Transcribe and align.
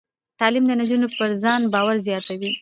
تعلیم 0.39 0.63
د 0.67 0.71
نجونو 0.79 1.07
پر 1.17 1.29
ځان 1.43 1.61
باور 1.73 1.95
زیاتوي. 2.07 2.51